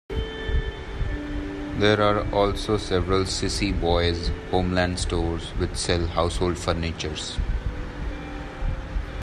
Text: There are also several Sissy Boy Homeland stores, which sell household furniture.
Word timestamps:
There 1.77 2.01
are 2.01 2.27
also 2.33 2.77
several 2.77 3.23
Sissy 3.25 3.71
Boy 3.71 4.15
Homeland 4.49 4.97
stores, 4.97 5.49
which 5.59 5.75
sell 5.75 6.07
household 6.07 6.57
furniture. 6.57 7.15